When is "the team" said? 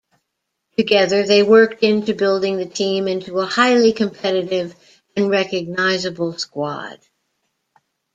2.57-3.07